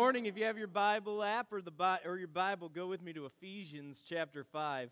[0.00, 1.70] morning, if you have your Bible app or, the
[2.06, 4.90] or your Bible, go with me to Ephesians chapter 5.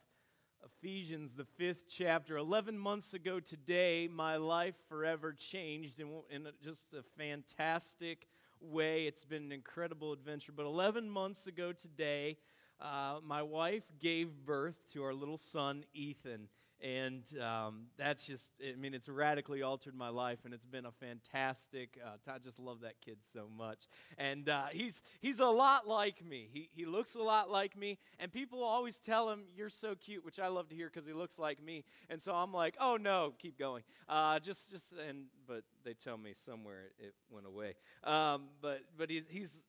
[0.63, 2.37] Ephesians, the fifth chapter.
[2.37, 8.29] 11 months ago today, my life forever changed in, in just a fantastic
[8.61, 9.07] way.
[9.07, 10.53] It's been an incredible adventure.
[10.53, 12.37] But 11 months ago today,
[12.79, 16.49] uh, my wife gave birth to our little son, Ethan
[16.83, 20.93] and um, that's just i mean it's radically altered my life and it's been a
[20.93, 23.87] fantastic uh, i just love that kid so much.
[24.17, 26.49] And uh, he's he's a lot like me.
[26.53, 30.25] He, he looks a lot like me and people always tell him you're so cute
[30.25, 31.85] which i love to hear because he looks like me.
[32.09, 33.83] And so i'm like oh no keep going.
[34.09, 37.75] Uh, just just and but they tell me somewhere it, went away.
[38.05, 39.63] Um, but but he's he's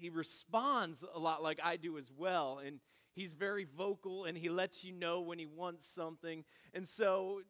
[0.00, 2.60] he responds a lot like I do as well.
[2.64, 2.80] And
[3.14, 6.44] he's very vocal and he lets you know when he wants something.
[6.72, 7.40] And so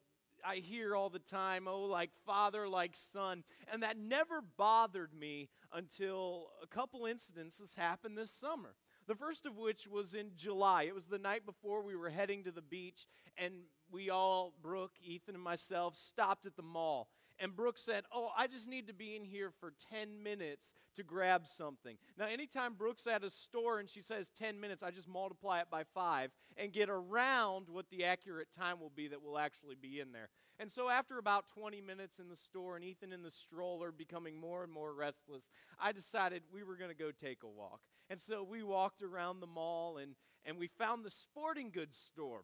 [0.45, 3.43] I hear all the time, oh, like father, like son.
[3.71, 8.75] And that never bothered me until a couple incidences happened this summer.
[9.07, 10.83] The first of which was in July.
[10.83, 13.05] It was the night before we were heading to the beach,
[13.37, 13.53] and
[13.91, 17.09] we all, Brooke, Ethan, and myself, stopped at the mall.
[17.39, 21.03] And Brooke said, Oh, I just need to be in here for 10 minutes to
[21.03, 21.97] grab something.
[22.17, 25.67] Now, anytime Brooke's at a store and she says 10 minutes, I just multiply it
[25.69, 29.99] by five and get around what the accurate time will be that we'll actually be
[29.99, 30.29] in there.
[30.57, 34.39] And so, after about 20 minutes in the store and Ethan in the stroller becoming
[34.39, 35.49] more and more restless,
[35.79, 37.81] I decided we were going to go take a walk.
[38.09, 42.43] And so, we walked around the mall and, and we found the sporting goods store.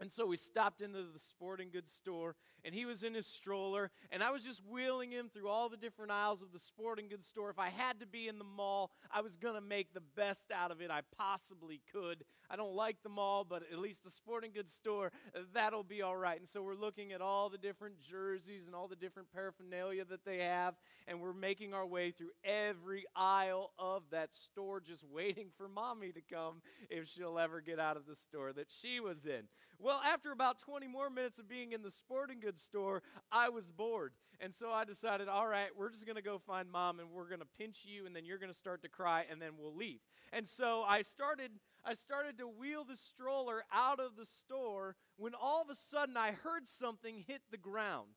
[0.00, 3.90] And so we stopped into the sporting goods store, and he was in his stroller,
[4.10, 7.26] and I was just wheeling him through all the different aisles of the sporting goods
[7.26, 7.48] store.
[7.48, 10.52] If I had to be in the mall, I was going to make the best
[10.52, 12.24] out of it I possibly could.
[12.50, 15.12] I don't like the mall, but at least the sporting goods store,
[15.54, 16.38] that'll be all right.
[16.38, 20.24] And so we're looking at all the different jerseys and all the different paraphernalia that
[20.24, 20.74] they have,
[21.08, 26.12] and we're making our way through every aisle of that store, just waiting for mommy
[26.12, 29.44] to come if she'll ever get out of the store that she was in.
[29.78, 33.70] Well, after about 20 more minutes of being in the sporting goods store, I was
[33.70, 34.12] bored.
[34.40, 37.28] And so I decided, all right, we're just going to go find mom and we're
[37.28, 39.74] going to pinch you and then you're going to start to cry and then we'll
[39.74, 40.00] leave.
[40.32, 41.52] And so I started
[41.84, 46.16] I started to wheel the stroller out of the store when all of a sudden
[46.16, 48.08] I heard something hit the ground.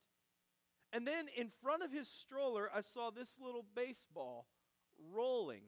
[0.91, 4.47] And then in front of his stroller, I saw this little baseball
[5.13, 5.61] rolling.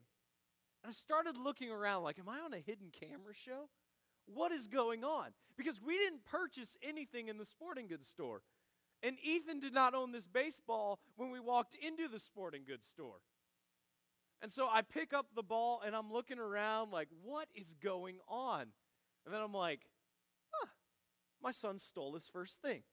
[0.84, 3.70] And I started looking around like, am I on a hidden camera show?
[4.34, 5.30] What is going on?
[5.58, 8.42] Because we didn't purchase anything in the sporting goods store.
[9.04, 13.22] And Ethan did not own this baseball when we walked into the sporting goods store.
[14.42, 18.18] And so I pick up the ball and I'm looking around like, what is going
[18.28, 18.68] on?
[19.26, 19.82] And then I'm like,
[20.52, 20.68] huh,
[21.42, 22.84] my son stole his first thing.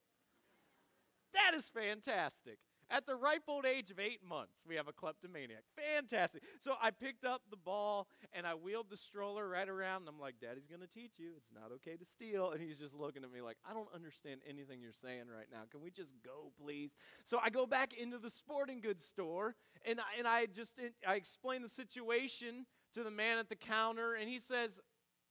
[1.33, 2.59] that is fantastic.
[2.91, 5.65] At the ripe old age of eight months, we have a kleptomaniac.
[5.77, 6.43] Fantastic.
[6.61, 10.03] So I picked up the ball and I wheeled the stroller right around.
[10.03, 11.33] And I'm like, Daddy's going to teach you.
[11.37, 12.53] It's not okay to steal.
[12.53, 15.63] And he's just looking at me like, I don't understand anything you're saying right now.
[15.71, 16.93] Can we just go, please?
[17.25, 21.15] So I go back into the sporting goods store and I, and I just I
[21.15, 24.15] explain the situation to the man at the counter.
[24.15, 24.81] And he says,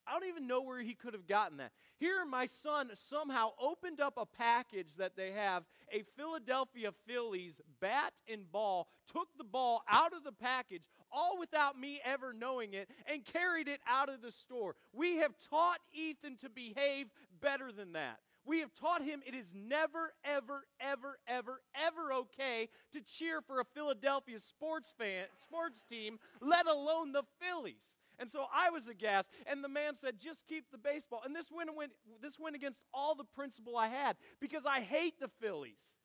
[0.08, 1.72] I don't even know where he could have gotten that.
[2.00, 8.14] Here, my son somehow opened up a package that they have a Philadelphia Phillies bat
[8.32, 12.90] and ball, took the ball out of the package, all without me ever knowing it,
[13.12, 14.76] and carried it out of the store.
[14.94, 17.08] We have taught Ethan to behave
[17.42, 18.20] better than that.
[18.46, 23.60] We have taught him it is never, ever, ever, ever, ever okay to cheer for
[23.60, 28.00] a Philadelphia sports fan, sports team, let alone the Phillies.
[28.20, 31.52] And so I was aghast, and the man said, "Just keep the baseball." And this
[31.52, 31.92] went, went
[32.22, 36.00] this went against all the principle I had because I hate the Phillies.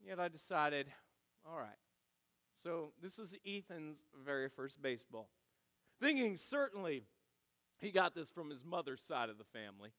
[0.00, 0.86] Yet I decided,
[1.44, 1.78] all right.
[2.54, 5.28] So this is Ethan's very first baseball.
[6.00, 7.04] Thinking certainly
[7.78, 9.90] he got this from his mother's side of the family.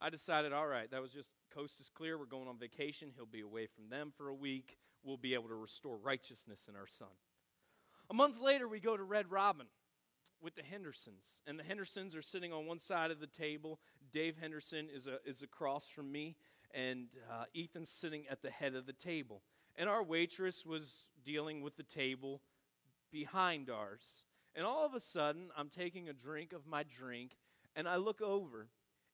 [0.00, 2.18] I decided, all right, that was just coast is clear.
[2.18, 3.10] We're going on vacation.
[3.14, 4.76] He'll be away from them for a week.
[5.02, 7.08] We'll be able to restore righteousness in our son.
[8.10, 9.66] A month later, we go to Red Robin
[10.44, 11.40] with the Hendersons.
[11.46, 13.80] And the Hendersons are sitting on one side of the table.
[14.12, 16.36] Dave Henderson is, a, is across from me,
[16.72, 19.42] and uh, Ethan's sitting at the head of the table.
[19.74, 22.42] And our waitress was dealing with the table
[23.10, 24.26] behind ours.
[24.54, 27.38] And all of a sudden, I'm taking a drink of my drink,
[27.74, 28.68] and I look over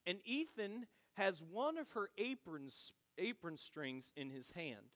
[0.05, 4.95] and Ethan has one of her aprons, apron strings in his hand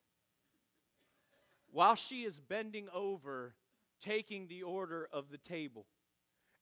[1.71, 3.53] while she is bending over,
[3.99, 5.85] taking the order of the table.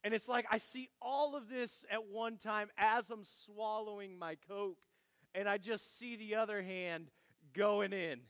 [0.04, 4.36] And it's like I see all of this at one time as I'm swallowing my
[4.50, 4.78] Coke,
[5.34, 7.10] and I just see the other hand
[7.54, 8.22] going in.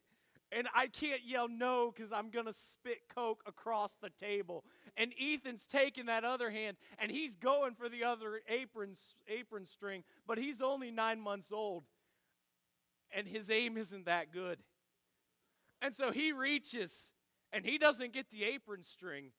[0.56, 4.64] and I can't yell no because I'm going to spit Coke across the table.
[4.96, 8.94] And Ethan's taking that other hand and he's going for the other apron,
[9.28, 11.84] apron string, but he's only nine months old
[13.12, 14.60] and his aim isn't that good.
[15.82, 17.12] And so he reaches
[17.52, 19.32] and he doesn't get the apron string,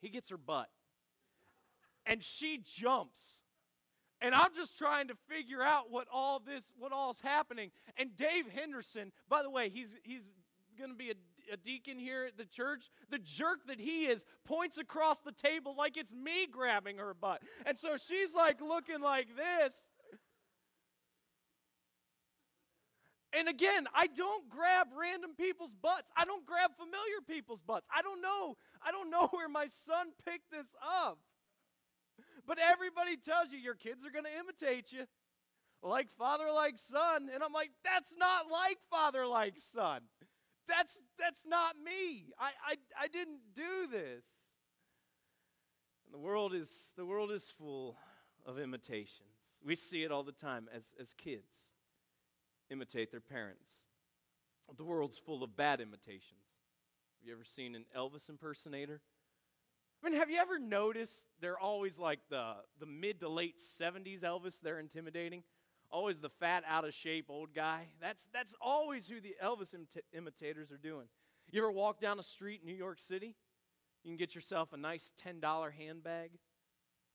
[0.00, 0.68] he gets her butt.
[2.06, 3.42] And she jumps
[4.20, 7.70] and I'm just trying to figure out what all this, what all's happening.
[7.96, 10.28] And Dave Henderson, by the way, he's he's
[10.78, 12.90] going to be a, a, deacon here at the church.
[13.10, 17.42] The jerk that he is points across the table like it's me grabbing her butt,
[17.66, 19.90] and so she's like looking like this.
[23.32, 26.10] And again, I don't grab random people's butts.
[26.16, 27.88] I don't grab familiar people's butts.
[27.94, 28.56] I don't know.
[28.84, 31.18] I don't know where my son picked this up.
[32.46, 35.06] But everybody tells you your kids are going to imitate you.
[35.82, 37.30] Like father, like son.
[37.32, 40.02] And I'm like, that's not like father, like son.
[40.68, 42.32] That's, that's not me.
[42.38, 44.24] I, I, I didn't do this.
[46.04, 47.96] And the world is, the world is full
[48.46, 49.26] of imitations.
[49.64, 51.72] We see it all the time as, as kids
[52.70, 53.70] imitate their parents.
[54.76, 56.40] The world's full of bad imitations.
[57.18, 59.00] Have you ever seen an Elvis impersonator?
[60.02, 64.22] I mean, have you ever noticed they're always like the, the mid to late 70s
[64.22, 65.42] Elvis they're intimidating?
[65.90, 67.88] Always the fat, out of shape old guy.
[68.00, 69.74] That's, that's always who the Elvis
[70.14, 71.06] imitators are doing.
[71.50, 73.34] You ever walk down a street in New York City?
[74.04, 76.30] You can get yourself a nice $10 handbag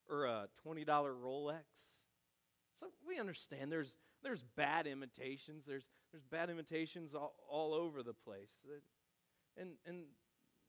[0.10, 1.64] or a $20 Rolex.
[2.76, 5.66] So we understand there's, there's bad imitations.
[5.66, 8.66] There's, there's bad imitations all, all over the place.
[9.58, 10.04] And, and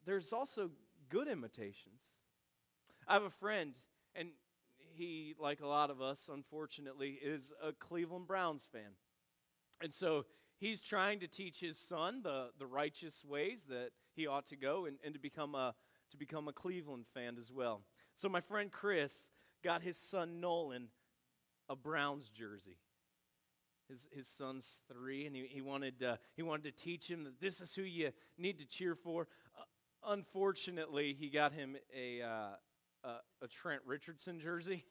[0.05, 0.71] there's also
[1.09, 2.01] good imitations.
[3.07, 3.73] I have a friend,
[4.15, 4.29] and
[4.95, 8.91] he, like a lot of us, unfortunately, is a Cleveland Browns fan.
[9.81, 10.25] And so
[10.59, 14.85] he's trying to teach his son the, the righteous ways that he ought to go
[14.85, 15.75] and, and to, become a,
[16.11, 17.81] to become a Cleveland fan as well.
[18.15, 19.31] So my friend Chris
[19.63, 20.87] got his son Nolan
[21.69, 22.77] a Browns jersey.
[23.89, 27.39] His, his son's three, and he, he, wanted, uh, he wanted to teach him that
[27.39, 29.27] this is who you need to cheer for.
[29.57, 29.63] Uh,
[30.07, 32.55] unfortunately, he got him a, uh,
[33.03, 33.09] a,
[33.43, 34.85] a Trent Richardson jersey.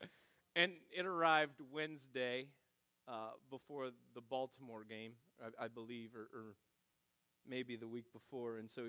[0.56, 2.46] and it arrived Wednesday
[3.08, 6.54] uh, before the Baltimore game, I, I believe, or, or,
[7.48, 8.56] maybe the week before.
[8.56, 8.86] And so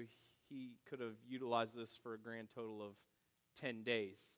[0.50, 2.94] he could have utilized this for a grand total of
[3.62, 4.38] 10 days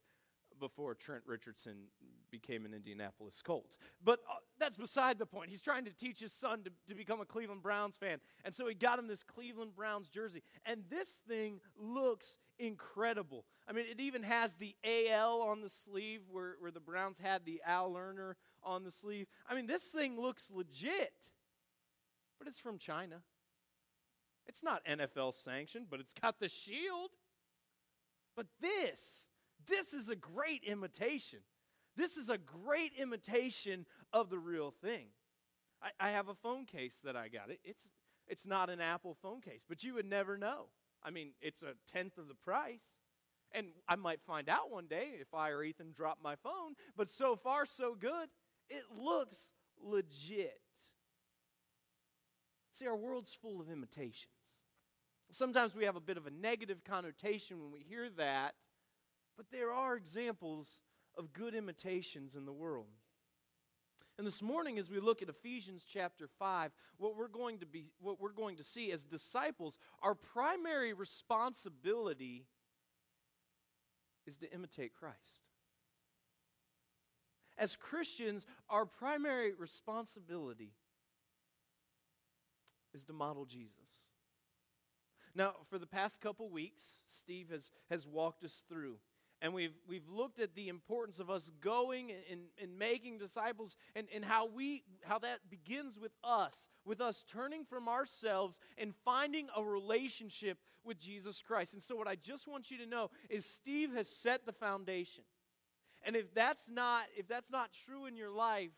[0.59, 1.85] before Trent Richardson
[2.31, 3.77] became an Indianapolis Colt.
[4.03, 5.49] But uh, that's beside the point.
[5.49, 8.19] He's trying to teach his son to, to become a Cleveland Browns fan.
[8.45, 10.43] And so he got him this Cleveland Browns jersey.
[10.65, 13.45] And this thing looks incredible.
[13.67, 17.45] I mean, it even has the AL on the sleeve where, where the Browns had
[17.45, 18.33] the Al Lerner
[18.63, 19.27] on the sleeve.
[19.49, 21.31] I mean, this thing looks legit,
[22.37, 23.21] but it's from China.
[24.47, 27.11] It's not NFL sanctioned, but it's got the shield.
[28.35, 29.27] But this,
[29.67, 31.39] this is a great imitation.
[31.99, 35.07] This is a great imitation of the real thing.
[35.83, 37.49] I, I have a phone case that I got.
[37.49, 37.91] It, it's,
[38.25, 40.67] it's not an Apple phone case, but you would never know.
[41.03, 42.99] I mean, it's a tenth of the price.
[43.51, 47.09] And I might find out one day if I or Ethan drop my phone, but
[47.09, 48.29] so far, so good.
[48.69, 49.51] It looks
[49.83, 50.61] legit.
[52.71, 54.29] See, our world's full of imitations.
[55.31, 58.53] Sometimes we have a bit of a negative connotation when we hear that,
[59.35, 60.79] but there are examples
[61.19, 62.87] of good imitations in the world.
[64.17, 67.87] And this morning, as we look at Ephesians chapter 5, what we're going to, be,
[67.99, 72.45] what we're going to see as disciples, our primary responsibility
[74.25, 75.43] is to imitate Christ.
[77.57, 80.71] As Christians, our primary responsibility
[82.93, 84.07] is to model Jesus.
[85.35, 88.97] Now, for the past couple weeks, Steve has, has walked us through
[89.41, 94.07] and we've, we've looked at the importance of us going and, and making disciples and,
[94.13, 99.47] and how, we, how that begins with us, with us turning from ourselves and finding
[99.55, 101.73] a relationship with Jesus Christ.
[101.73, 105.23] And so, what I just want you to know is Steve has set the foundation.
[106.03, 108.71] And if that's not, if that's not true in your life,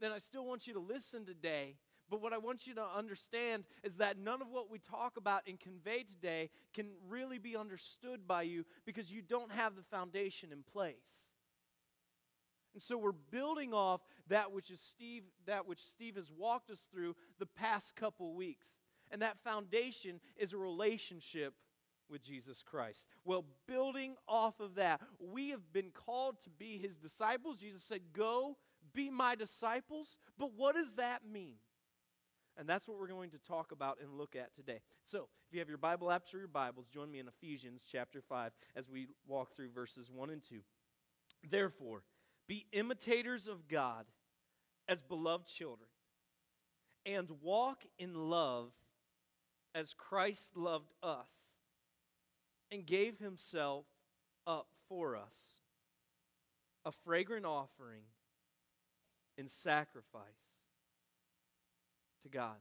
[0.00, 1.76] then I still want you to listen today
[2.10, 5.42] but what I want you to understand is that none of what we talk about
[5.46, 10.52] and convey today can really be understood by you because you don't have the foundation
[10.52, 11.34] in place.
[12.74, 16.88] And so we're building off that which is Steve that which Steve has walked us
[16.92, 18.78] through the past couple weeks.
[19.10, 21.54] And that foundation is a relationship
[22.10, 23.08] with Jesus Christ.
[23.24, 27.58] Well, building off of that, we have been called to be his disciples.
[27.58, 28.58] Jesus said, "Go
[28.92, 31.58] be my disciples." But what does that mean?
[32.58, 34.80] And that's what we're going to talk about and look at today.
[35.04, 38.20] So, if you have your Bible apps or your Bibles, join me in Ephesians chapter
[38.20, 40.56] 5 as we walk through verses 1 and 2.
[41.48, 42.02] Therefore,
[42.48, 44.06] be imitators of God
[44.88, 45.88] as beloved children,
[47.06, 48.72] and walk in love
[49.72, 51.58] as Christ loved us
[52.72, 53.86] and gave himself
[54.46, 55.60] up for us,
[56.84, 58.02] a fragrant offering
[59.36, 60.67] and sacrifice
[62.22, 62.56] to God.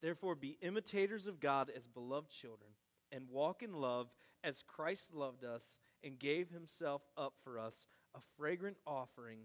[0.00, 2.70] Therefore, be imitators of God as beloved children,
[3.10, 4.08] and walk in love
[4.44, 9.40] as Christ loved us and gave himself up for us, a fragrant offering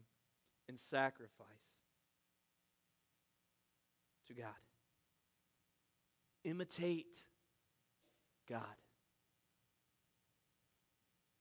[0.68, 1.80] and sacrifice
[4.28, 4.48] to God.
[6.44, 7.16] Imitate
[8.48, 8.62] God.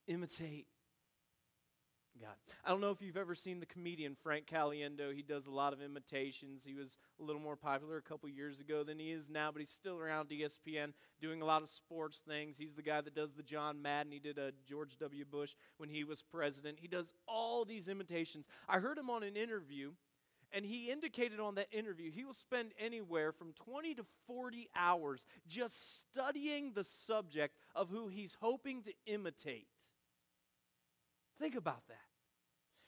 [0.06, 0.66] Imitate
[2.20, 2.34] God.
[2.64, 5.14] I don't know if you've ever seen the comedian Frank Caliendo.
[5.14, 6.64] He does a lot of imitations.
[6.64, 9.60] He was a little more popular a couple years ago than he is now, but
[9.60, 12.58] he's still around ESPN doing a lot of sports things.
[12.58, 14.12] He's the guy that does the John Madden.
[14.12, 15.24] He did a George W.
[15.24, 16.78] Bush when he was president.
[16.80, 18.46] He does all these imitations.
[18.68, 19.92] I heard him on an interview,
[20.52, 25.24] and he indicated on that interview he will spend anywhere from 20 to 40 hours
[25.48, 29.66] just studying the subject of who he's hoping to imitate.
[31.38, 31.96] Think about that.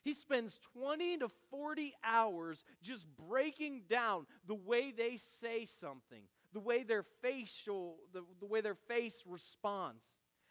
[0.03, 6.23] He spends 20 to 40 hours just breaking down the way they say something,
[6.53, 10.05] the way their facial, the, the way their face responds.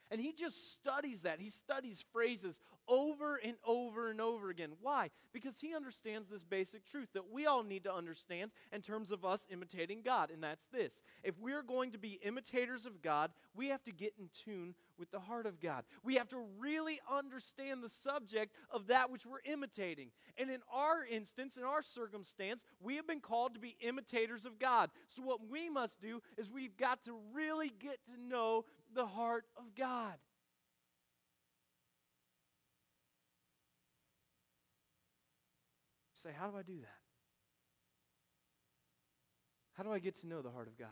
[0.10, 1.40] And he just studies that.
[1.40, 4.74] He studies phrases over and over and over again.
[4.82, 5.10] Why?
[5.32, 9.26] Because he understands this basic truth that we all need to understand in terms of
[9.26, 11.02] us imitating God, and that's this.
[11.24, 15.12] If we're going to be imitators of God, we have to get in tune with
[15.12, 15.84] the heart of God.
[16.02, 20.12] We have to really understand the subject of that which we're imitating.
[20.38, 24.60] And in our instance, in our circumstance, we have been called to be imitators of
[24.60, 24.92] God.
[25.08, 29.44] So what we must do is we've got to really get to know the heart
[29.58, 30.14] of God.
[36.16, 37.02] say, How do I do that?
[39.74, 40.88] How do I get to know the heart of God?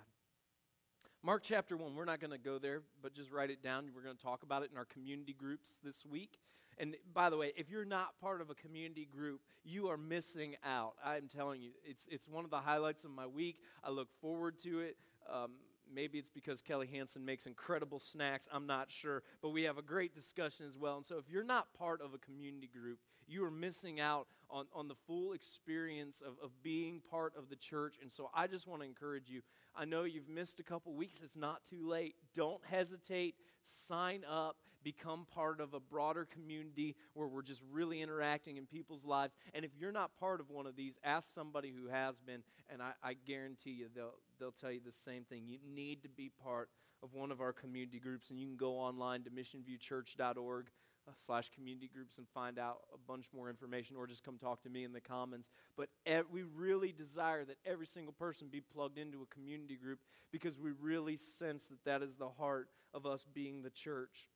[1.23, 3.87] Mark chapter 1, we're not going to go there, but just write it down.
[3.95, 6.39] We're going to talk about it in our community groups this week.
[6.79, 10.55] And by the way, if you're not part of a community group, you are missing
[10.65, 10.93] out.
[11.05, 13.57] I'm telling you, it's, it's one of the highlights of my week.
[13.83, 14.97] I look forward to it.
[15.31, 15.51] Um,
[15.93, 18.47] maybe it's because Kelly Hansen makes incredible snacks.
[18.51, 19.23] I'm not sure.
[19.41, 20.97] But we have a great discussion as well.
[20.97, 24.65] And so if you're not part of a community group, you are missing out on,
[24.73, 27.95] on the full experience of, of being part of the church.
[28.01, 29.41] And so I just want to encourage you.
[29.75, 32.15] I know you've missed a couple weeks, it's not too late.
[32.35, 33.35] Don't hesitate.
[33.63, 39.05] Sign up, become part of a broader community where we're just really interacting in people's
[39.05, 39.35] lives.
[39.53, 42.81] And if you're not part of one of these, ask somebody who has been, and
[42.81, 45.43] I, I guarantee you they'll, they'll tell you the same thing.
[45.45, 46.69] You need to be part
[47.03, 50.67] of one of our community groups, and you can go online to missionviewchurch.org
[51.07, 54.61] uh, slash community groups and find out a bunch more information or just come talk
[54.61, 58.61] to me in the commons but ev- we really desire that every single person be
[58.61, 59.99] plugged into a community group
[60.31, 64.29] because we really sense that that is the heart of us being the church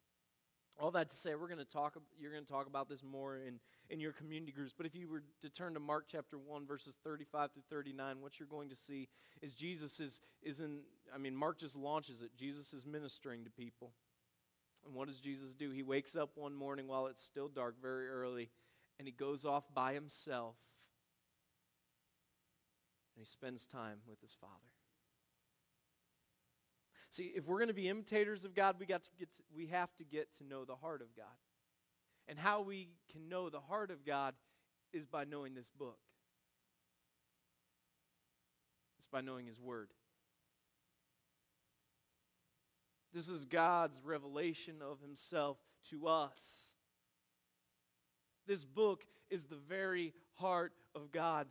[0.78, 3.38] all that to say we're going to talk you're going to talk about this more
[3.38, 6.66] in, in your community groups but if you were to turn to mark chapter 1
[6.66, 9.08] verses 35 to 39 what you're going to see
[9.42, 10.80] is jesus is, is in
[11.14, 13.92] i mean mark just launches it jesus is ministering to people
[14.86, 15.72] and what does Jesus do?
[15.72, 18.50] He wakes up one morning while it's still dark, very early,
[19.00, 20.56] and he goes off by himself
[23.16, 24.75] and he spends time with his Father.
[27.16, 29.68] See, if we're going to be imitators of God, we, got to get to, we
[29.68, 31.26] have to get to know the heart of God.
[32.28, 34.34] And how we can know the heart of God
[34.92, 35.98] is by knowing this book.
[38.98, 39.92] It's by knowing His Word.
[43.14, 45.56] This is God's revelation of Himself
[45.92, 46.76] to us.
[48.46, 51.48] This book is the very heart of God.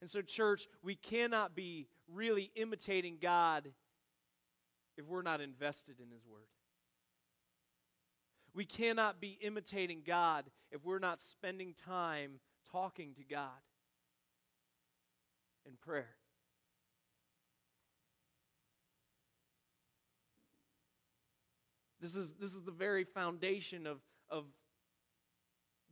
[0.00, 3.68] And so, church, we cannot be really imitating God
[4.96, 6.48] if we're not invested in His Word.
[8.54, 12.40] We cannot be imitating God if we're not spending time
[12.72, 13.48] talking to God
[15.66, 16.16] in prayer.
[22.00, 23.98] This is, this is the very foundation of,
[24.30, 24.44] of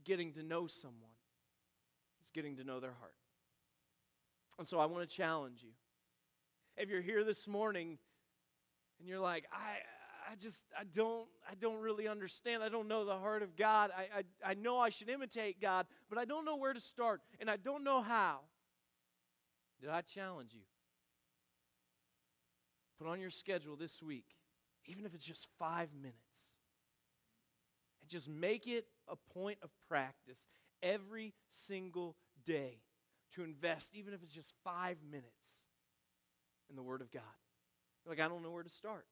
[0.04, 1.10] getting to know someone.
[2.20, 3.14] It's getting to know their heart.
[4.58, 5.70] And so I want to challenge you.
[6.78, 7.98] If you're here this morning
[8.98, 12.62] and you're like, I, I just I don't I don't really understand.
[12.62, 13.90] I don't know the heart of God.
[13.96, 17.20] I, I, I know I should imitate God, but I don't know where to start
[17.40, 18.40] and I don't know how.
[19.80, 20.62] Did I challenge you?
[22.98, 24.26] Put on your schedule this week,
[24.84, 26.58] even if it's just five minutes.
[28.00, 30.48] And just make it a point of practice
[30.82, 32.82] every single day
[33.34, 35.67] to invest, even if it's just five minutes,
[36.70, 37.22] in the Word of God.
[38.06, 39.06] like, I don't know where to start.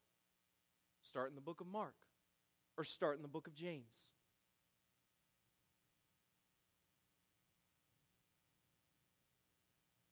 [1.02, 1.94] Start in the book of Mark
[2.76, 4.12] or start in the book of James.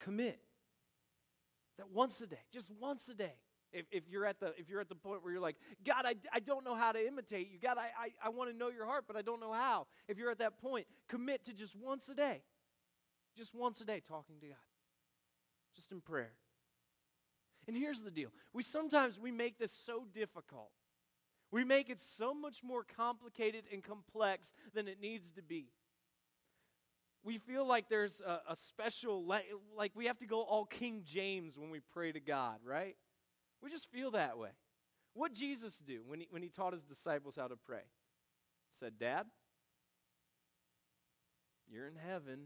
[0.01, 0.39] Commit
[1.79, 3.35] that once a day, just once a day.
[3.73, 6.15] If, if, you're at the, if you're at the point where you're like, God, I,
[6.33, 7.59] I don't know how to imitate you.
[7.59, 9.89] God, I, I, I want to know your heart, but I don't know how.
[10.07, 12.43] If you're at that point, commit to just once a day.
[13.37, 14.57] Just once a day talking to God.
[15.75, 16.35] Just in prayer.
[17.67, 18.31] And here's the deal.
[18.53, 20.71] We sometimes we make this so difficult.
[21.51, 25.69] We make it so much more complicated and complex than it needs to be.
[27.23, 31.57] We feel like there's a, a special, like we have to go all King James
[31.57, 32.97] when we pray to God, right?
[33.63, 34.51] We just feel that way.
[35.15, 37.79] What Jesus do when he, when he taught his disciples how to pray?
[37.79, 39.27] He said, Dad,
[41.71, 42.41] you're in heaven.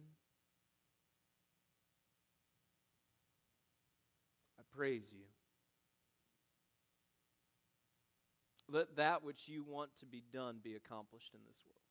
[4.78, 5.24] Praise you.
[8.70, 11.82] Let that which you want to be done be accomplished in this world.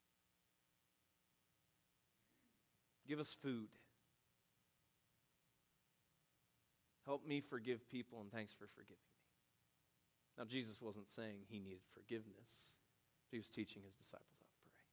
[3.06, 3.68] Give us food.
[7.06, 9.18] Help me forgive people, and thanks for forgiving me.
[10.38, 12.80] Now, Jesus wasn't saying he needed forgiveness,
[13.32, 14.84] he was teaching his disciples how to pray.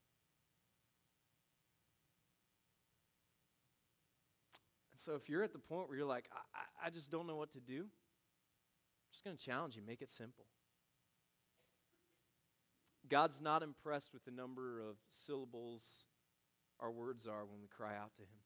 [4.90, 7.36] And so, if you're at the point where you're like, I, I just don't know
[7.36, 10.46] what to do, I'm just going to challenge you make it simple.
[13.08, 16.06] God's not impressed with the number of syllables
[16.80, 18.40] our words are when we cry out to Him.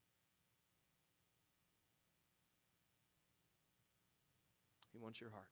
[4.93, 5.47] He wants your heart.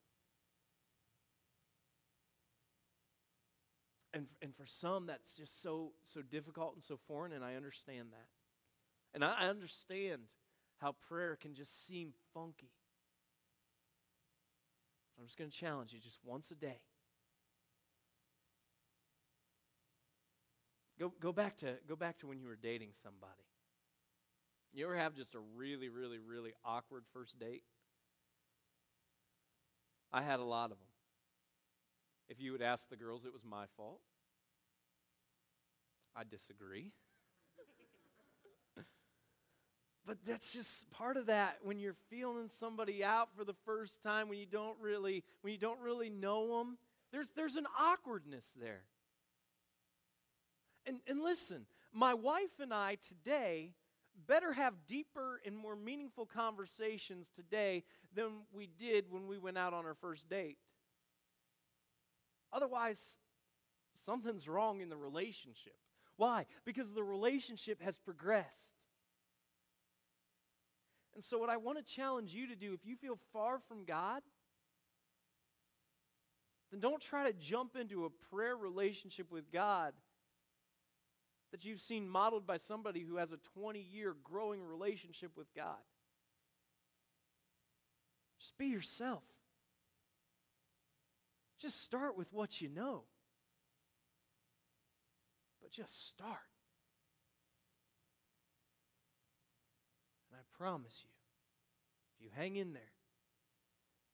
[4.17, 8.09] and, and for some that's just so so difficult and so foreign and i understand
[8.13, 8.29] that
[9.15, 10.23] and i, I understand
[10.81, 12.71] how prayer can just seem funky.
[15.19, 16.81] I'm just going to challenge you just once a day.
[20.99, 23.33] Go, go back to go back to when you were dating somebody.
[24.73, 27.65] You ever have just a really really really awkward first date?
[30.13, 30.87] I had a lot of them
[32.29, 34.01] if you would ask the girls, it was my fault.
[36.15, 36.93] I disagree.
[40.07, 44.29] But that's just part of that when you're feeling somebody out for the first time
[44.29, 46.79] when you don't really when you don't really know them
[47.13, 48.83] there's there's an awkwardness there
[50.87, 53.73] and and listen my wife and i today
[54.27, 59.75] better have deeper and more meaningful conversations today than we did when we went out
[59.75, 60.57] on our first date
[62.53, 63.19] Otherwise,
[63.93, 65.77] something's wrong in the relationship.
[66.17, 66.47] Why?
[66.65, 68.76] Because the relationship has progressed.
[71.17, 73.87] And so, what I want to challenge you to do, if you feel far from
[73.87, 74.21] God,
[76.71, 79.95] then don't try to jump into a prayer relationship with God
[81.53, 85.81] that you've seen modeled by somebody who has a 20 year growing relationship with God.
[88.39, 89.23] Just be yourself.
[91.59, 93.05] Just start with what you know.
[95.63, 96.37] But just start.
[100.31, 101.11] And I promise you,
[102.17, 102.83] if you hang in there,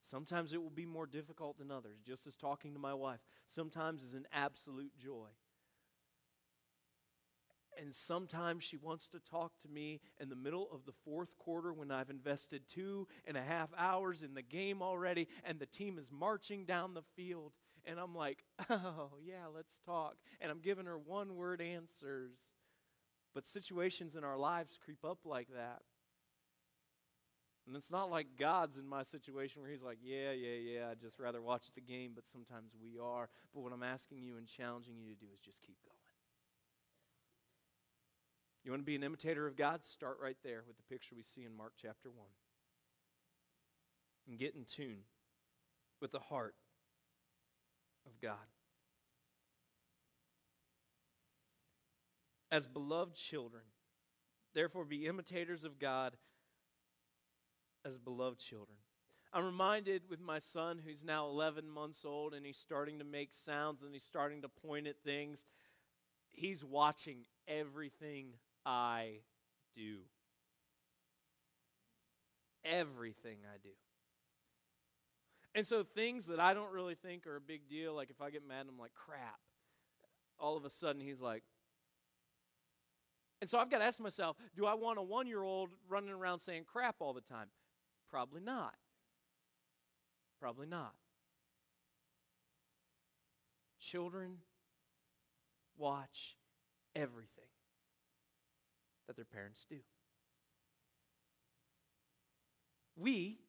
[0.01, 4.03] sometimes it will be more difficult than others, just as talking to my wife sometimes
[4.03, 5.27] is an absolute joy.
[7.79, 11.73] And sometimes she wants to talk to me in the middle of the fourth quarter
[11.73, 15.97] when I've invested two and a half hours in the game already and the team
[15.97, 17.53] is marching down the field.
[17.85, 20.15] And I'm like, oh, yeah, let's talk.
[20.39, 22.37] And I'm giving her one word answers.
[23.33, 25.81] But situations in our lives creep up like that.
[27.65, 30.99] And it's not like God's in my situation where He's like, yeah, yeah, yeah, I'd
[30.99, 33.29] just rather watch the game, but sometimes we are.
[33.53, 35.97] But what I'm asking you and challenging you to do is just keep going.
[38.63, 39.83] You want to be an imitator of God?
[39.83, 42.17] Start right there with the picture we see in Mark chapter 1.
[44.27, 45.03] And get in tune
[46.01, 46.55] with the heart
[48.05, 48.37] of God.
[52.51, 53.63] As beloved children,
[54.53, 56.15] therefore be imitators of God
[57.85, 58.77] as beloved children.
[59.33, 63.33] I'm reminded with my son, who's now 11 months old, and he's starting to make
[63.33, 65.43] sounds and he's starting to point at things.
[66.29, 69.21] He's watching everything I
[69.75, 70.01] do.
[72.65, 73.69] everything I do.
[75.55, 78.29] And so things that I don't really think are a big deal, like if I
[78.29, 79.39] get mad, and I'm like, crap.
[80.39, 81.43] All of a sudden, he's like,
[83.39, 86.09] and so I've got to ask myself, do I want a one year old running
[86.09, 87.47] around saying crap all the time?
[88.13, 88.75] Probably not.
[90.39, 90.93] Probably not.
[93.79, 94.37] Children
[95.79, 96.37] watch
[96.95, 97.49] everything
[99.07, 99.77] that their parents do.
[102.95, 103.39] We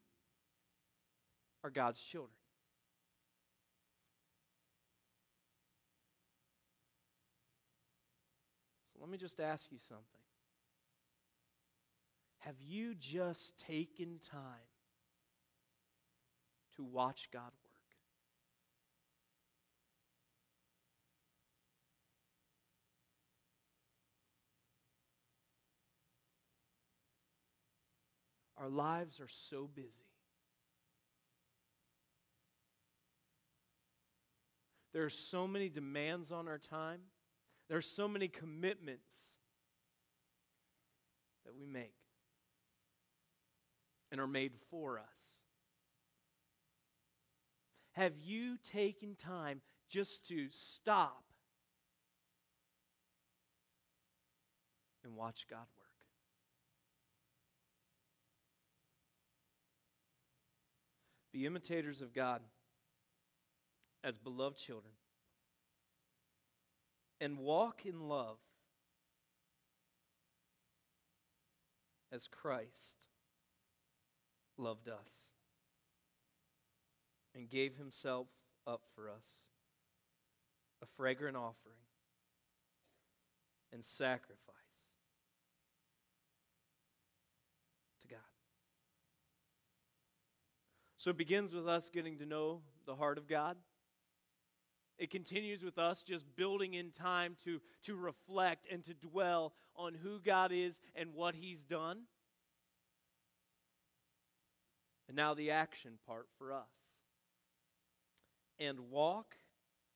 [1.63, 2.33] are God's children.
[8.95, 10.24] So let me just ask you something.
[12.45, 14.69] Have you just taken time
[16.77, 17.75] to watch God work?
[28.59, 29.89] Our lives are so busy.
[34.93, 37.01] There are so many demands on our time.
[37.71, 39.39] There are so many commitments
[41.47, 42.04] that we make
[44.15, 45.49] and are made for us.
[47.95, 51.25] Have you taken time just to stop
[55.03, 55.89] and watch God work?
[61.33, 62.41] Be imitators of God
[64.05, 64.95] as beloved children
[67.21, 68.39] and walk in love
[72.13, 72.99] as Christ
[74.59, 75.33] loved us
[77.35, 78.29] and gave himself
[78.67, 79.51] up for us,
[80.83, 81.77] a fragrant offering
[83.73, 84.55] and sacrifice
[88.01, 88.19] to God.
[90.97, 93.57] So it begins with us getting to know the heart of God.
[94.97, 99.95] It continues with us just building in time to, to reflect and to dwell on
[99.95, 102.03] who God is and what He's done.
[105.09, 106.99] And now the action part for us.
[108.59, 109.37] And walk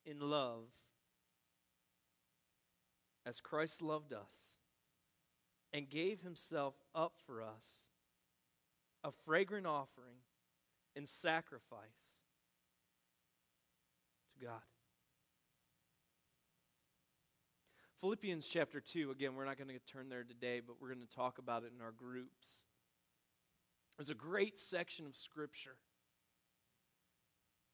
[0.04, 0.64] in love
[3.24, 4.58] as Christ loved us
[5.72, 7.90] and gave Himself up for us,
[9.04, 10.16] a fragrant offering
[10.96, 12.24] and sacrifice
[14.38, 14.62] to God.
[18.00, 21.16] Philippians chapter 2, again, we're not going to turn there today, but we're going to
[21.16, 22.64] talk about it in our groups.
[23.98, 25.76] There's a great section of Scripture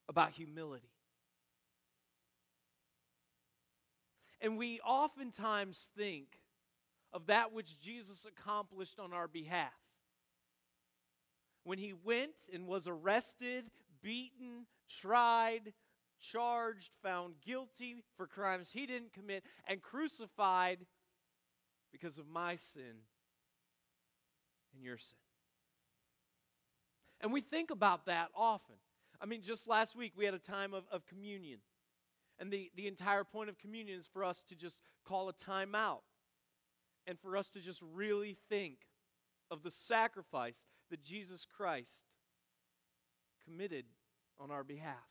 [0.08, 0.88] about humility.
[4.40, 6.40] And we oftentimes think
[7.12, 9.72] of that which Jesus accomplished on our behalf.
[11.62, 13.66] When he went and was arrested,
[14.02, 15.74] beaten, tried,
[16.20, 20.78] charged, found guilty for crimes he didn't commit, and crucified
[21.92, 23.02] because of my sin
[24.74, 25.23] and your sin.
[27.24, 28.76] And we think about that often.
[29.18, 31.60] I mean, just last week we had a time of, of communion.
[32.38, 35.74] And the, the entire point of communion is for us to just call a time
[35.74, 36.02] out
[37.06, 38.76] and for us to just really think
[39.50, 42.04] of the sacrifice that Jesus Christ
[43.42, 43.86] committed
[44.38, 45.08] on our behalf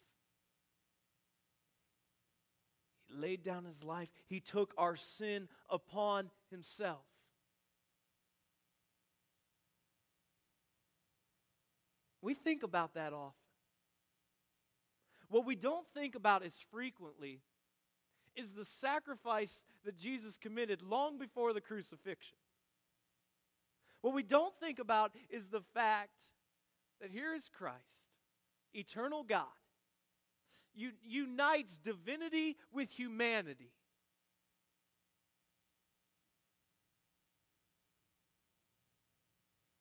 [3.08, 7.06] He laid down his life, he took our sin upon himself.
[12.24, 13.34] We think about that often.
[15.28, 17.42] What we don't think about as frequently
[18.34, 22.38] is the sacrifice that Jesus committed long before the crucifixion.
[24.00, 26.32] What we don't think about is the fact
[27.02, 28.14] that here is Christ,
[28.74, 29.48] eternal God,
[30.74, 33.74] unites divinity with humanity.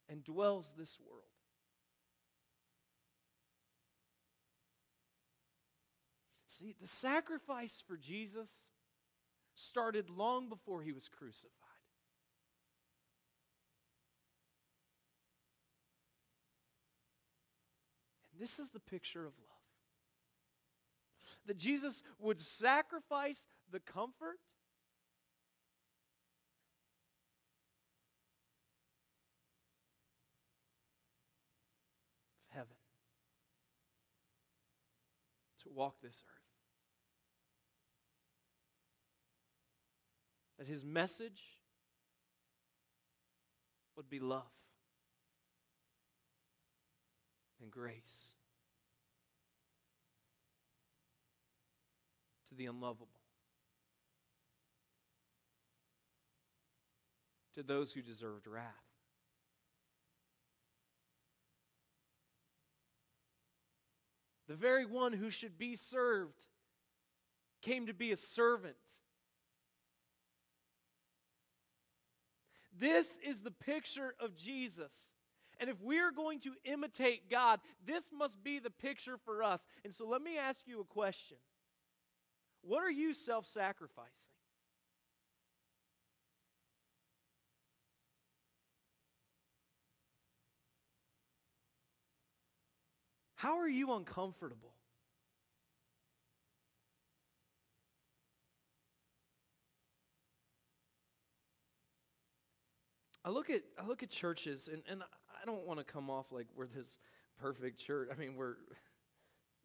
[0.09, 1.23] And dwells this world.
[6.53, 8.73] See, the sacrifice for Jesus
[9.55, 11.51] started long before he was crucified.
[18.33, 19.49] And this is the picture of love
[21.47, 24.39] that Jesus would sacrifice the comfort
[32.37, 32.77] of heaven
[35.63, 36.42] to walk this earth.
[40.63, 41.43] That his message
[43.97, 44.45] would be love.
[47.61, 48.35] and grace
[52.49, 53.09] to the unlovable,
[57.55, 58.65] to those who deserved wrath.
[64.47, 66.47] The very one who should be served
[67.63, 69.02] came to be a servant.
[72.79, 75.13] This is the picture of Jesus.
[75.61, 79.67] And if we are going to imitate God, this must be the picture for us.
[79.85, 81.37] And so let me ask you a question
[82.63, 84.33] What are you self sacrificing?
[93.43, 94.73] How are you uncomfortable?
[103.25, 106.33] I look at I look at churches and, and I don't want to come off
[106.33, 106.99] like we're this
[107.41, 108.09] perfect church.
[108.13, 108.57] I mean, we're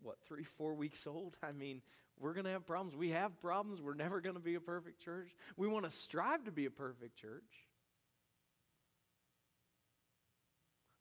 [0.01, 1.35] what, three, four weeks old?
[1.41, 1.81] I mean,
[2.19, 2.95] we're to have problems.
[2.95, 3.81] We have problems.
[3.81, 5.29] We're never to be a perfect church.
[5.55, 7.67] We want to strive to be a perfect church.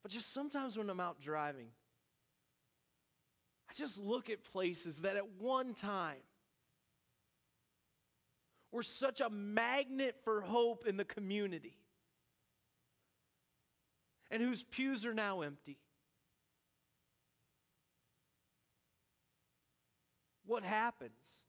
[0.02, 1.68] But just sometimes when I'm out driving,
[3.68, 6.22] I just look at places that at one time
[8.70, 11.76] were such a magnet for hope in the community
[14.30, 15.78] and whose pews are now empty.
[20.44, 21.46] What happens?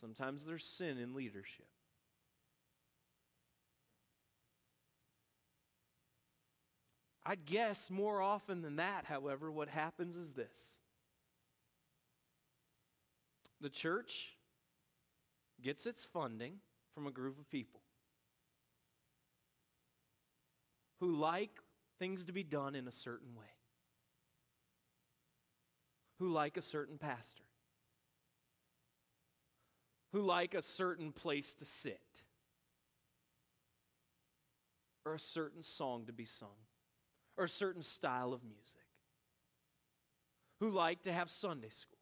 [0.00, 1.66] Sometimes there's sin in leadership.
[7.26, 10.80] I'd guess more often than that, however, what happens is this
[13.60, 14.36] the church
[15.62, 16.58] gets its funding
[16.94, 17.80] from a group of people
[21.04, 21.50] who like
[21.98, 23.44] things to be done in a certain way,
[26.18, 27.44] who like a certain pastor,
[30.14, 32.22] who like a certain place to sit,
[35.04, 36.56] or a certain song to be sung
[37.36, 38.86] or a certain style of music,
[40.60, 41.98] who like to have Sunday school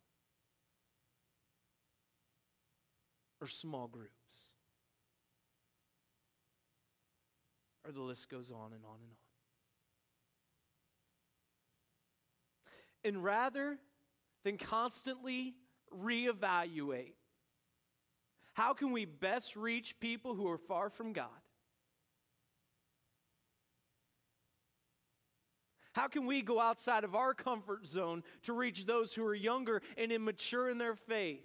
[3.40, 4.21] or small groups.
[7.84, 9.16] Or the list goes on and on and on.
[13.04, 13.78] And rather
[14.44, 15.54] than constantly
[15.92, 17.14] reevaluate,
[18.54, 21.28] how can we best reach people who are far from God?
[25.92, 29.82] How can we go outside of our comfort zone to reach those who are younger
[29.98, 31.44] and immature in their faith?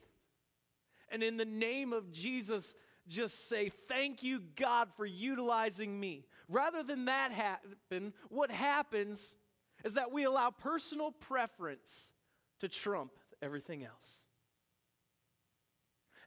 [1.09, 2.73] And in the name of Jesus,
[3.07, 6.25] just say, Thank you, God, for utilizing me.
[6.49, 9.37] Rather than that happen, what happens
[9.83, 12.11] is that we allow personal preference
[12.59, 14.27] to trump everything else.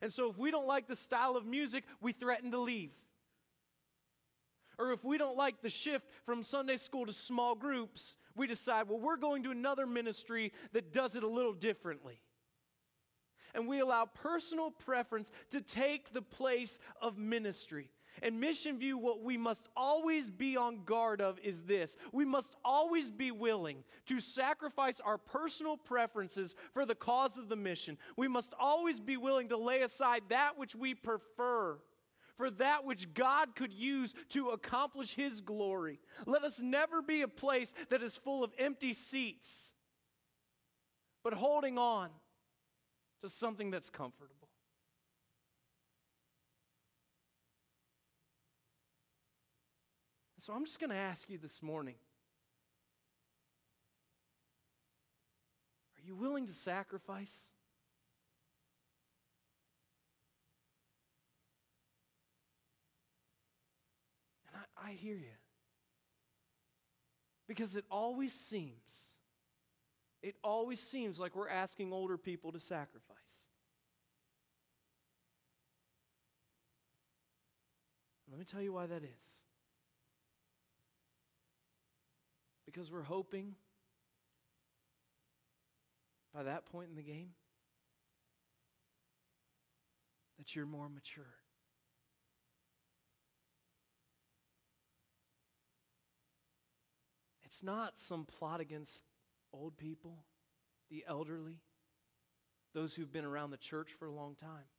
[0.01, 2.91] And so, if we don't like the style of music, we threaten to leave.
[4.79, 8.89] Or if we don't like the shift from Sunday school to small groups, we decide,
[8.89, 12.19] well, we're going to another ministry that does it a little differently.
[13.53, 17.89] And we allow personal preference to take the place of ministry.
[18.21, 22.55] And Mission View, what we must always be on guard of is this we must
[22.63, 27.97] always be willing to sacrifice our personal preferences for the cause of the mission.
[28.17, 31.77] We must always be willing to lay aside that which we prefer
[32.35, 35.99] for that which God could use to accomplish His glory.
[36.25, 39.73] Let us never be a place that is full of empty seats,
[41.23, 42.09] but holding on
[43.21, 44.41] to something that's comfortable.
[50.41, 51.93] So I'm just going to ask you this morning
[55.95, 57.43] are you willing to sacrifice?
[64.51, 65.37] And I hear you.
[67.47, 69.10] Because it always seems,
[70.21, 73.45] it always seems like we're asking older people to sacrifice.
[78.29, 79.43] Let me tell you why that is.
[82.65, 83.55] Because we're hoping
[86.33, 87.31] by that point in the game
[90.37, 91.25] that you're more mature.
[97.43, 99.03] It's not some plot against
[99.53, 100.23] old people,
[100.89, 101.59] the elderly,
[102.73, 104.69] those who've been around the church for a long time.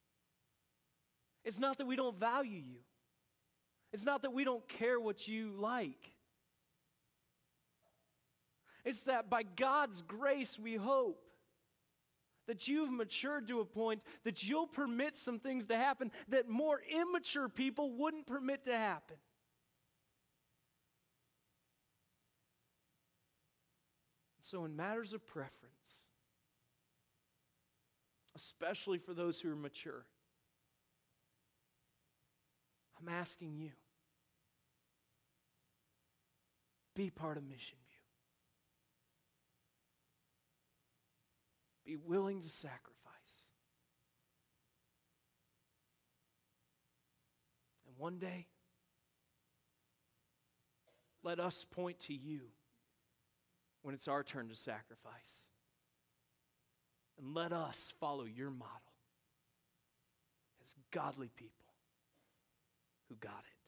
[1.44, 2.80] It's not that we don't value you.
[3.92, 6.12] It's not that we don't care what you like.
[8.84, 11.22] It's that by God's grace we hope
[12.48, 16.80] that you've matured to a point that you'll permit some things to happen that more
[16.90, 19.16] immature people wouldn't permit to happen.
[24.52, 26.10] So, in matters of preference,
[28.36, 30.04] especially for those who are mature,
[33.00, 33.70] I'm asking you
[36.94, 37.78] be part of Mission
[41.86, 41.96] View.
[41.96, 42.92] Be willing to sacrifice.
[47.86, 48.48] And one day,
[51.22, 52.50] let us point to you
[53.82, 55.50] when it's our turn to sacrifice.
[57.18, 58.70] And let us follow your model
[60.62, 61.66] as godly people
[63.08, 63.62] who got it.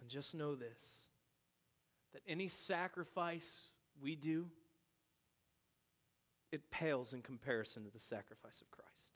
[0.00, 1.08] And just know this
[2.12, 4.46] that any sacrifice we do,
[6.52, 9.14] it pales in comparison to the sacrifice of Christ.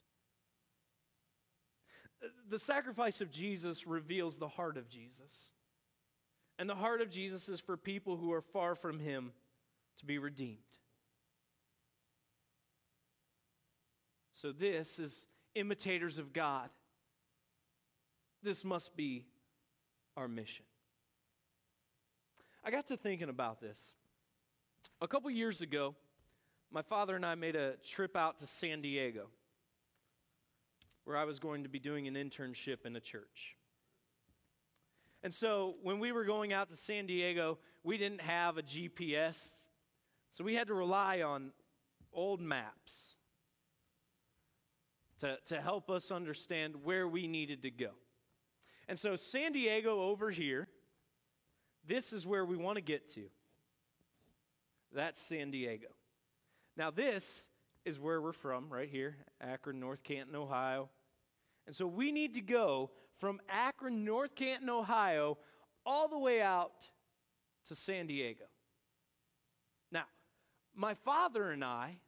[2.49, 5.53] The sacrifice of Jesus reveals the heart of Jesus.
[6.59, 9.33] And the heart of Jesus is for people who are far from Him
[9.99, 10.59] to be redeemed.
[14.33, 16.71] So, this is imitators of God.
[18.43, 19.27] This must be
[20.17, 20.65] our mission.
[22.65, 23.95] I got to thinking about this.
[25.01, 25.95] A couple years ago,
[26.71, 29.29] my father and I made a trip out to San Diego
[31.05, 33.57] where I was going to be doing an internship in a church.
[35.23, 39.51] And so when we were going out to San Diego, we didn't have a GPS,
[40.31, 41.53] so we had to rely on
[42.13, 43.17] old maps
[45.21, 47.91] to, to help us understand where we needed to go.
[48.89, 50.69] And so San Diego over here
[51.89, 53.25] this is where we want to get to.
[54.93, 55.89] That's San Diego.
[56.77, 57.49] Now, this
[57.85, 60.91] is where we're from, right here, Akron, North Canton, Ohio.
[61.67, 65.39] And so we need to go from Akron, North Canton, Ohio,
[65.85, 66.89] all the way out
[67.69, 68.45] to San Diego.
[69.93, 70.05] Now,
[70.75, 71.99] my father and I,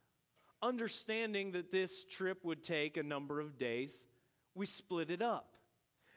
[0.62, 4.06] understanding that this trip would take a number of days,
[4.54, 5.56] we split it up.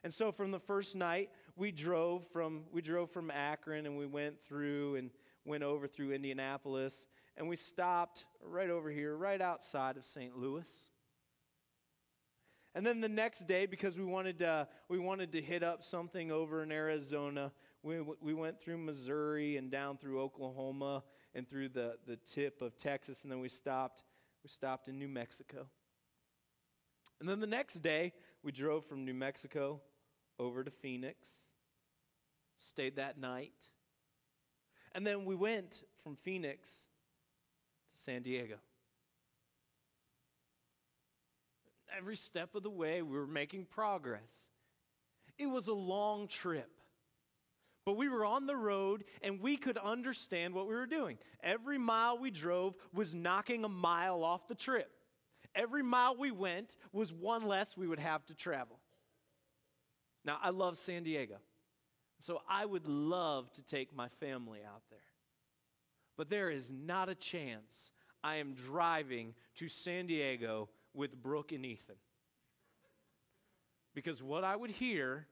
[0.03, 4.05] And so from the first night, we drove from we drove from Akron and we
[4.05, 5.11] went through and
[5.45, 7.05] went over through Indianapolis
[7.37, 10.37] and we stopped right over here, right outside of St.
[10.37, 10.91] Louis.
[12.75, 16.31] And then the next day, because we wanted to, we wanted to hit up something
[16.31, 17.51] over in Arizona,
[17.83, 21.03] we, we went through Missouri and down through Oklahoma
[21.35, 24.03] and through the, the tip of Texas, and then we stopped,
[24.43, 25.67] we stopped in New Mexico.
[27.19, 29.81] And then the next day, we drove from New Mexico
[30.39, 31.27] over to Phoenix,
[32.57, 33.69] stayed that night,
[34.93, 36.69] and then we went from Phoenix
[37.93, 38.55] to San Diego.
[41.97, 44.49] Every step of the way, we were making progress.
[45.37, 46.69] It was a long trip.
[47.85, 51.17] But we were on the road and we could understand what we were doing.
[51.43, 54.89] Every mile we drove was knocking a mile off the trip.
[55.53, 58.79] Every mile we went was one less we would have to travel.
[60.25, 61.35] Now, I love San Diego.
[62.19, 64.99] So I would love to take my family out there.
[66.17, 67.91] But there is not a chance
[68.23, 71.95] I am driving to San Diego with Brooke and Ethan.
[73.95, 75.27] Because what I would hear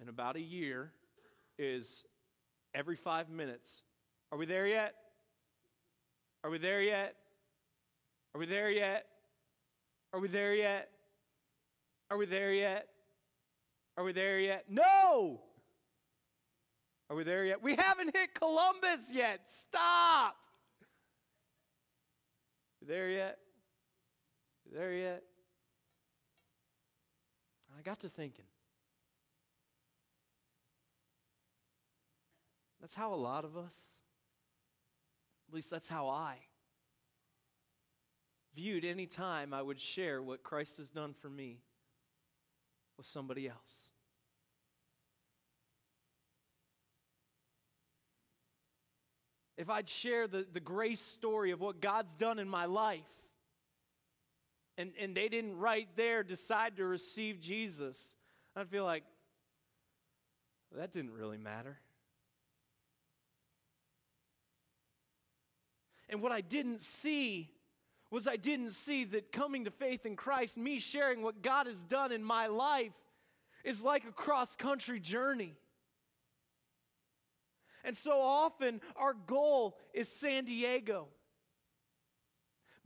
[0.00, 0.92] in about a year
[1.58, 2.04] is
[2.74, 3.82] every five minutes
[4.30, 4.94] Are we there yet?
[6.44, 7.16] Are we there yet?
[8.34, 9.06] Are we there yet?
[10.12, 10.88] Are we there yet?
[12.10, 12.88] Are we there yet?
[13.96, 14.66] Are we there yet?
[14.68, 15.40] No!
[17.10, 17.62] Are we there yet?
[17.62, 19.40] We haven't hit Columbus yet.
[19.48, 20.36] Stop!
[22.80, 23.38] You there yet?
[24.72, 25.22] There yet?
[27.78, 28.44] I got to thinking.
[32.80, 33.94] That's how a lot of us,
[35.48, 36.36] at least that's how I,
[38.54, 41.58] viewed any time I would share what Christ has done for me
[42.96, 43.90] with somebody else.
[49.56, 53.02] If I'd share the, the grace story of what God's done in my life,
[54.78, 58.14] and, and they didn't right there decide to receive Jesus,
[58.54, 59.02] I'd feel like
[60.76, 61.78] that didn't really matter.
[66.08, 67.50] And what I didn't see
[68.10, 71.84] was I didn't see that coming to faith in Christ, me sharing what God has
[71.84, 72.94] done in my life,
[73.64, 75.54] is like a cross country journey.
[77.84, 81.08] And so often our goal is San Diego.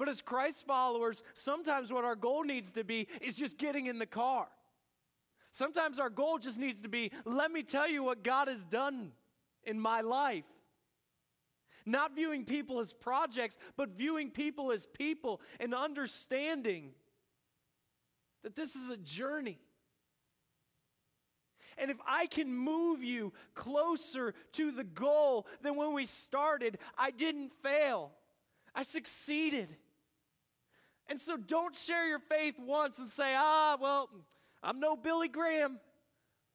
[0.02, 4.00] But as Christ followers, sometimes what our goal needs to be is just getting in
[4.00, 4.48] the car.
[5.52, 9.12] Sometimes our goal just needs to be let me tell you what God has done
[9.62, 10.42] in my life.
[11.86, 16.94] Not viewing people as projects, but viewing people as people and understanding
[18.42, 19.60] that this is a journey.
[21.78, 27.12] And if I can move you closer to the goal than when we started, I
[27.12, 28.10] didn't fail.
[28.74, 29.68] I succeeded.
[31.12, 34.08] And so don't share your faith once and say, ah, well,
[34.62, 35.78] I'm no Billy Graham.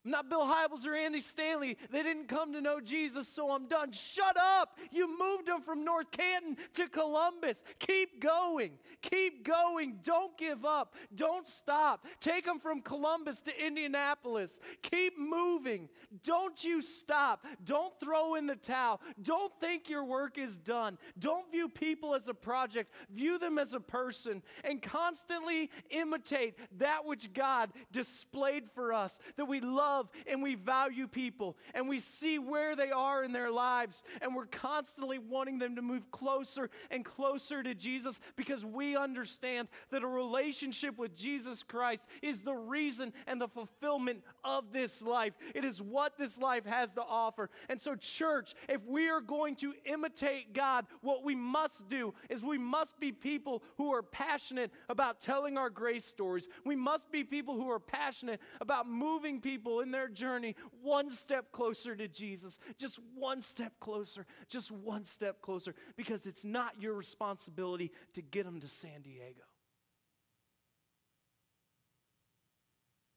[0.07, 1.77] I'm not Bill Hybels or Andy Stanley.
[1.91, 3.91] They didn't come to know Jesus, so I'm done.
[3.91, 4.79] Shut up.
[4.89, 7.61] You moved them from North Canton to Columbus.
[7.79, 8.71] Keep going.
[9.01, 9.99] Keep going.
[10.03, 10.95] Don't give up.
[11.13, 12.07] Don't stop.
[12.21, 14.61] Take them from Columbus to Indianapolis.
[14.81, 15.89] Keep moving.
[16.23, 17.45] Don't you stop.
[17.65, 19.01] Don't throw in the towel.
[19.21, 20.97] Don't think your work is done.
[21.19, 22.93] Don't view people as a project.
[23.09, 29.49] View them as a person and constantly imitate that which God displayed for us that
[29.49, 33.51] we love love and we value people and we see where they are in their
[33.51, 38.95] lives and we're constantly wanting them to move closer and closer to Jesus because we
[38.95, 45.01] understand that a relationship with Jesus Christ is the reason and the fulfillment of this
[45.01, 45.33] life.
[45.55, 47.49] It is what this life has to offer.
[47.69, 52.43] And so, church, if we are going to imitate God, what we must do is
[52.43, 56.49] we must be people who are passionate about telling our grace stories.
[56.65, 61.51] We must be people who are passionate about moving people in their journey one step
[61.51, 66.93] closer to Jesus, just one step closer, just one step closer, because it's not your
[66.93, 69.43] responsibility to get them to San Diego.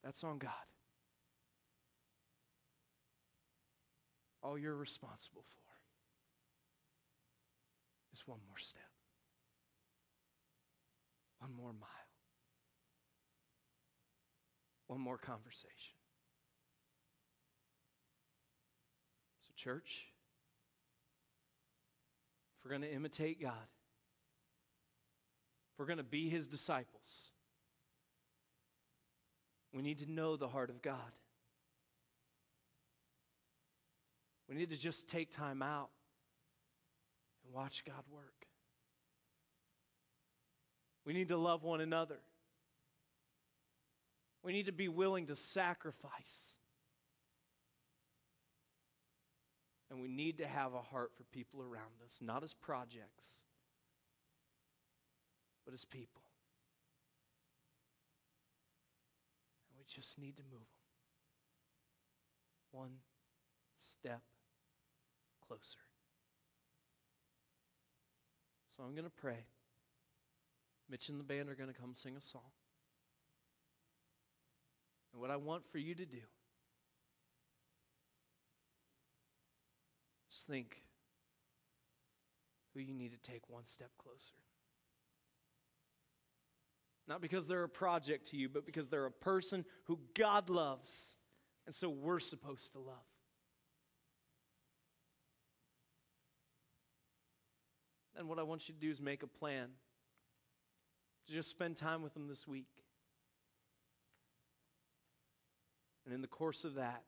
[0.05, 0.51] That's on God.
[4.43, 5.61] All you're responsible for
[8.15, 8.83] is one more step,
[11.41, 11.89] one more mile,
[14.87, 16.00] one more conversation.
[19.63, 20.07] Church,
[22.57, 23.53] if we're going to imitate God,
[25.73, 27.33] if we're going to be his disciples,
[29.75, 31.13] we need to know the heart of God.
[34.49, 35.91] We need to just take time out
[37.45, 38.47] and watch God work.
[41.05, 42.21] We need to love one another.
[44.43, 46.57] We need to be willing to sacrifice.
[49.91, 53.27] And we need to have a heart for people around us, not as projects,
[55.65, 56.23] but as people.
[59.69, 60.81] And we just need to move them
[62.71, 62.93] one
[63.77, 64.23] step
[65.47, 65.81] closer.
[68.77, 69.47] So I'm going to pray.
[70.89, 72.43] Mitch and the band are going to come sing a song.
[75.13, 76.23] And what I want for you to do
[80.41, 80.83] Just think
[82.73, 84.33] who you need to take one step closer.
[87.07, 91.17] Not because they're a project to you, but because they're a person who God loves.
[91.67, 92.97] And so we're supposed to love.
[98.17, 99.69] And what I want you to do is make a plan
[101.27, 102.71] to just spend time with them this week.
[106.07, 107.03] And in the course of that,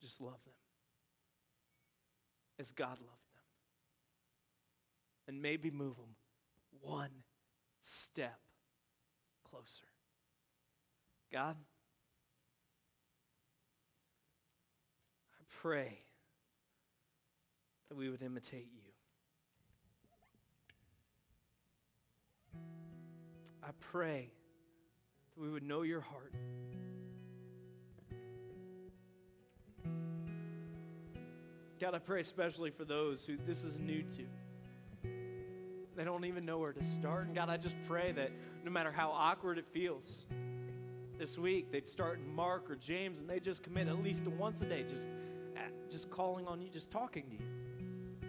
[0.00, 0.54] just love them
[2.58, 3.42] as God loved them.
[5.26, 6.16] And maybe move them
[6.80, 7.10] one
[7.82, 8.38] step
[9.50, 9.86] closer.
[11.32, 11.56] God,
[15.32, 15.98] I pray
[17.88, 18.80] that we would imitate you.
[23.62, 24.30] I pray
[25.34, 26.34] that we would know your heart.
[31.80, 35.10] God, I pray especially for those who this is new to.
[35.96, 37.26] They don't even know where to start.
[37.26, 38.30] And God, I just pray that
[38.64, 40.26] no matter how awkward it feels,
[41.18, 44.60] this week they'd start in Mark or James and they just commit at least once
[44.62, 45.08] a day, just,
[45.56, 45.60] uh,
[45.90, 48.28] just calling on you, just talking to you.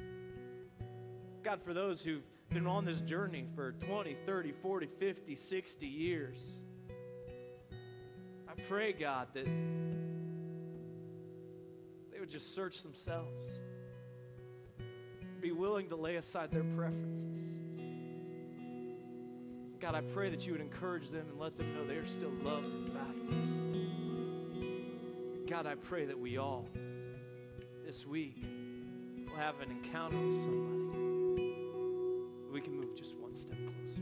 [1.43, 6.62] God, for those who've been on this journey for 20, 30, 40, 50, 60 years,
[8.48, 9.48] I pray, God, that
[12.26, 13.61] would just search themselves,
[15.39, 17.53] be willing to lay aside their preferences.
[19.80, 22.32] God, I pray that you would encourage them and let them know they are still
[22.41, 23.38] loved and valued.
[25.47, 26.67] God, I pray that we all
[27.86, 28.43] this week
[29.28, 31.53] we'll have an encounter with somebody.
[32.51, 34.01] We can move just one step closer.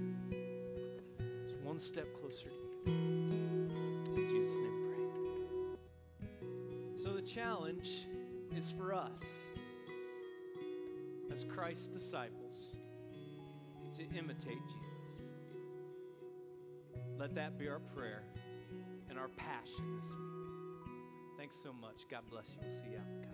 [1.44, 3.68] Just one step closer to you.
[4.16, 5.04] In Jesus' name, pray.
[6.96, 8.08] So the challenge
[8.56, 9.44] is for us
[11.32, 12.78] as Christ's disciples
[13.98, 15.30] to imitate Jesus.
[17.18, 18.24] Let that be our prayer
[19.10, 20.94] and our passion this week.
[21.38, 22.06] Thanks so much.
[22.10, 22.60] God bless you.
[22.64, 23.33] We'll see you out